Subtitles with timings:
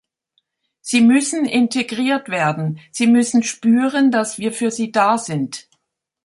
[0.81, 5.69] Sie müssen integriert werden, sie müssen spüren, dass wir für sie da sind.